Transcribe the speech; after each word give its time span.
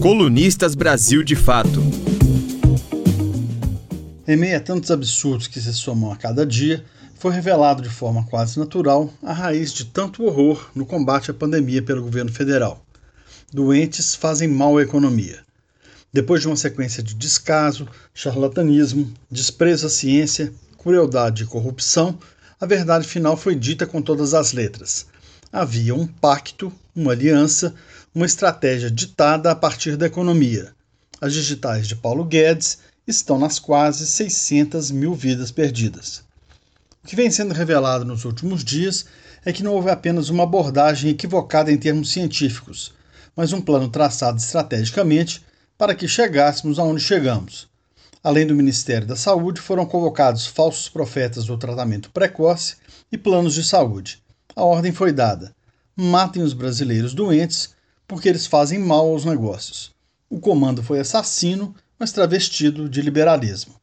Colunistas 0.00 0.76
Brasil 0.76 1.24
de 1.24 1.34
Fato. 1.34 1.82
Em 4.28 4.36
meio 4.36 4.56
a 4.56 4.60
tantos 4.60 4.92
absurdos 4.92 5.48
que 5.48 5.60
se 5.60 5.74
somam 5.74 6.12
a 6.12 6.16
cada 6.16 6.46
dia, 6.46 6.84
foi 7.16 7.32
revelado 7.32 7.82
de 7.82 7.88
forma 7.88 8.24
quase 8.26 8.60
natural 8.60 9.12
a 9.20 9.32
raiz 9.32 9.72
de 9.72 9.86
tanto 9.86 10.22
horror 10.22 10.70
no 10.72 10.86
combate 10.86 11.32
à 11.32 11.34
pandemia 11.34 11.82
pelo 11.82 12.02
governo 12.02 12.30
federal. 12.30 12.80
Doentes 13.52 14.14
fazem 14.14 14.46
mal 14.46 14.78
à 14.78 14.82
economia. 14.82 15.40
Depois 16.12 16.42
de 16.42 16.46
uma 16.46 16.56
sequência 16.56 17.02
de 17.02 17.14
descaso, 17.14 17.88
charlatanismo, 18.14 19.12
desprezo 19.28 19.88
à 19.88 19.90
ciência, 19.90 20.52
crueldade 20.78 21.42
e 21.42 21.46
corrupção, 21.46 22.16
a 22.60 22.66
verdade 22.66 23.06
final 23.06 23.36
foi 23.36 23.56
dita 23.56 23.84
com 23.84 24.00
todas 24.00 24.32
as 24.32 24.52
letras. 24.52 25.06
Havia 25.50 25.94
um 25.94 26.06
pacto, 26.06 26.70
uma 26.94 27.12
aliança, 27.12 27.74
uma 28.14 28.26
estratégia 28.26 28.90
ditada 28.90 29.50
a 29.50 29.54
partir 29.54 29.96
da 29.96 30.04
economia. 30.04 30.74
As 31.20 31.32
digitais 31.32 31.88
de 31.88 31.96
Paulo 31.96 32.22
Guedes 32.22 32.80
estão 33.06 33.38
nas 33.38 33.58
quase 33.58 34.06
600 34.06 34.90
mil 34.90 35.14
vidas 35.14 35.50
perdidas. 35.50 36.22
O 37.02 37.06
que 37.06 37.16
vem 37.16 37.30
sendo 37.30 37.54
revelado 37.54 38.04
nos 38.04 38.26
últimos 38.26 38.62
dias 38.62 39.06
é 39.42 39.50
que 39.50 39.62
não 39.62 39.72
houve 39.72 39.88
apenas 39.88 40.28
uma 40.28 40.42
abordagem 40.42 41.12
equivocada 41.12 41.72
em 41.72 41.78
termos 41.78 42.12
científicos, 42.12 42.92
mas 43.34 43.50
um 43.50 43.62
plano 43.62 43.88
traçado 43.88 44.38
estrategicamente 44.38 45.42
para 45.78 45.94
que 45.94 46.06
chegássemos 46.06 46.78
aonde 46.78 47.00
chegamos. 47.00 47.68
Além 48.22 48.46
do 48.46 48.54
Ministério 48.54 49.06
da 49.06 49.16
Saúde, 49.16 49.62
foram 49.62 49.86
convocados 49.86 50.46
falsos 50.46 50.90
profetas 50.90 51.46
do 51.46 51.56
tratamento 51.56 52.10
precoce 52.10 52.76
e 53.10 53.16
planos 53.16 53.54
de 53.54 53.64
saúde. 53.64 54.22
A 54.58 54.64
ordem 54.64 54.90
foi 54.90 55.12
dada: 55.12 55.54
matem 55.94 56.42
os 56.42 56.52
brasileiros 56.52 57.14
doentes 57.14 57.76
porque 58.08 58.28
eles 58.28 58.44
fazem 58.44 58.76
mal 58.76 59.08
aos 59.08 59.24
negócios. 59.24 59.94
O 60.28 60.40
comando 60.40 60.82
foi 60.82 60.98
assassino, 60.98 61.76
mas 61.96 62.10
travestido 62.10 62.88
de 62.88 63.00
liberalismo. 63.00 63.76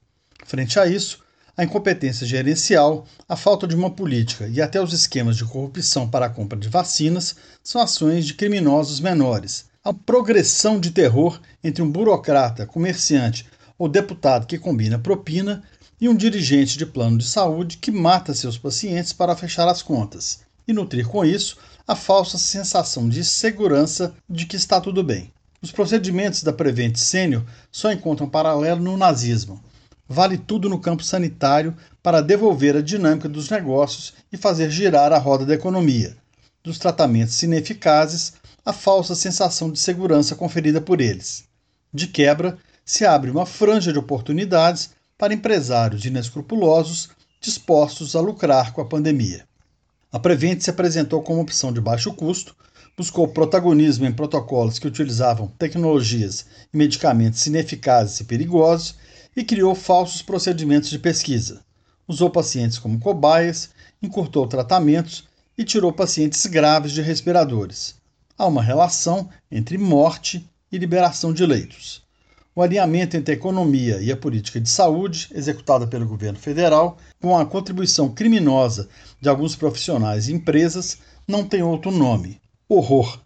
Frente 0.46 0.78
a 0.78 0.86
isso, 0.86 1.20
a 1.56 1.64
incompetência 1.64 2.28
gerencial, 2.28 3.06
a 3.26 3.38
falta 3.38 3.66
de 3.66 3.74
uma 3.74 3.90
política 3.90 4.50
e 4.50 4.62
até 4.62 4.82
os 4.82 4.92
esquemas 4.92 5.38
de 5.38 5.46
corrupção 5.46 6.10
para 6.10 6.26
a 6.26 6.30
compra 6.30 6.60
de 6.60 6.68
vacinas 6.68 7.38
são 7.64 7.80
ações 7.80 8.26
de 8.26 8.34
criminosos 8.34 9.00
menores. 9.00 9.68
A 9.82 9.94
progressão 9.94 10.78
de 10.78 10.92
terror 10.92 11.40
entre 11.64 11.82
um 11.82 11.90
burocrata, 11.90 12.66
comerciante 12.66 13.48
ou 13.78 13.88
deputado 13.88 14.46
que 14.46 14.60
combina 14.60 15.00
propina 15.00 15.64
e 16.02 16.10
um 16.10 16.16
dirigente 16.18 16.78
de 16.78 16.86
plano 16.86 17.18
de 17.18 17.26
saúde 17.26 17.78
que 17.78 17.92
mata 17.92 18.34
seus 18.34 18.58
pacientes 18.58 19.14
para 19.14 19.38
fechar 19.38 19.70
as 19.70 19.82
contas 19.82 20.44
e 20.68 20.74
nutrir 20.74 21.08
com 21.08 21.24
isso 21.24 21.58
a 21.88 21.96
falsa 21.96 22.38
sensação 22.38 23.08
de 23.08 23.24
segurança 23.24 24.14
de 24.30 24.46
que 24.46 24.56
está 24.56 24.82
tudo 24.82 25.04
bem. 25.04 25.32
Os 25.62 25.72
procedimentos 25.72 26.44
da 26.44 26.54
Prevent 26.54 26.96
Senior 26.96 27.44
só 27.72 27.92
encontram 27.92 28.30
paralelo 28.30 28.82
no 28.82 28.98
nazismo. 28.98 29.64
Vale 30.08 30.38
tudo 30.38 30.70
no 30.70 30.80
campo 30.80 31.04
sanitário 31.04 31.76
para 32.04 32.22
devolver 32.22 32.76
a 32.76 32.82
dinâmica 32.82 33.28
dos 33.28 33.50
negócios 33.50 34.14
e 34.32 34.38
fazer 34.38 34.70
girar 34.70 35.12
a 35.12 35.18
roda 35.18 35.46
da 35.46 35.56
economia. 35.56 36.16
Dos 36.64 36.78
tratamentos 36.78 37.42
ineficazes, 37.42 38.34
a 38.64 38.74
falsa 38.74 39.16
sensação 39.16 39.72
de 39.72 39.80
segurança 39.80 40.36
conferida 40.36 40.82
por 40.82 41.02
eles. 41.02 41.46
De 41.94 42.08
quebra, 42.08 42.58
se 42.84 43.06
abre 43.06 43.32
uma 43.32 43.46
franja 43.46 43.92
de 43.92 43.98
oportunidades 43.98 44.92
para 45.18 45.34
empresários 45.34 46.06
inescrupulosos 46.06 47.10
dispostos 47.42 48.16
a 48.16 48.22
lucrar 48.22 48.74
com 48.74 48.82
a 48.82 48.86
pandemia. 48.86 49.48
A 50.16 50.20
Prevent 50.20 50.62
se 50.62 50.70
apresentou 50.70 51.22
como 51.22 51.42
opção 51.42 51.74
de 51.74 51.82
baixo 51.82 52.14
custo, 52.14 52.56
buscou 52.96 53.28
protagonismo 53.28 54.06
em 54.06 54.14
protocolos 54.14 54.80
que 54.80 54.88
utilizavam 54.88 55.50
tecnologias 55.60 56.46
e 56.74 56.78
medicamentos 56.78 57.46
ineficazes 57.46 58.22
e 58.22 58.24
perigosos 58.24 58.96
e 59.36 59.44
criou 59.44 59.76
falsos 59.76 60.22
procedimentos 60.22 60.90
de 60.90 61.00
pesquisa. 61.00 61.66
Usou 62.08 62.30
pacientes 62.30 62.80
como 62.80 62.98
cobaias, 62.98 63.72
encurtou 64.02 64.48
tratamentos 64.48 65.26
e 65.58 65.66
tirou 65.66 65.92
pacientes 65.92 66.46
graves 66.46 66.94
de 66.94 67.02
respiradores. 67.02 67.96
Há 68.38 68.46
uma 68.46 68.64
relação 68.64 69.30
entre 69.52 69.78
morte 69.78 70.50
e 70.72 70.78
liberação 70.78 71.34
de 71.34 71.46
leitos. 71.46 72.05
O 72.58 72.62
alinhamento 72.62 73.18
entre 73.18 73.34
a 73.34 73.38
economia 73.38 74.00
e 74.02 74.10
a 74.10 74.16
política 74.16 74.62
de 74.62 74.70
saúde, 74.70 75.28
executada 75.36 75.86
pelo 75.86 76.08
governo 76.08 76.40
federal, 76.40 76.98
com 77.20 77.38
a 77.38 77.46
contribuição 77.46 78.08
criminosa 78.08 78.88
de 79.20 79.28
alguns 79.28 79.58
profissionais 79.58 80.30
e 80.30 80.34
empresas, 80.34 81.00
não 81.28 81.44
tem 81.44 81.62
outro 81.62 81.92
nome: 81.92 82.40
horror. 82.70 83.20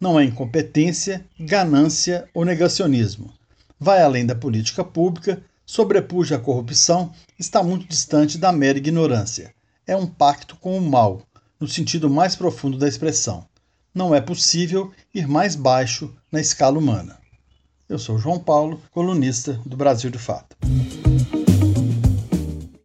Não 0.00 0.18
é 0.18 0.24
incompetência, 0.24 1.26
ganância 1.38 2.26
ou 2.32 2.42
negacionismo. 2.42 3.34
Vai 3.78 4.02
além 4.02 4.24
da 4.24 4.34
política 4.34 4.82
pública, 4.82 5.42
sobrepuja 5.66 6.36
a 6.36 6.40
corrupção, 6.40 7.12
está 7.38 7.62
muito 7.62 7.86
distante 7.86 8.38
da 8.38 8.50
mera 8.50 8.78
ignorância. 8.78 9.54
É 9.86 9.94
um 9.94 10.06
pacto 10.06 10.56
com 10.56 10.78
o 10.78 10.80
mal, 10.80 11.20
no 11.60 11.68
sentido 11.68 12.08
mais 12.08 12.34
profundo 12.34 12.78
da 12.78 12.88
expressão. 12.88 13.46
Não 13.94 14.14
é 14.14 14.22
possível 14.22 14.90
ir 15.14 15.28
mais 15.28 15.54
baixo 15.54 16.14
na 16.32 16.40
escala 16.40 16.78
humana. 16.78 17.22
Eu 17.86 17.98
sou 17.98 18.18
João 18.18 18.38
Paulo, 18.38 18.80
colunista 18.92 19.60
do 19.66 19.76
Brasil 19.76 20.10
de 20.10 20.16
Fato. 20.16 20.56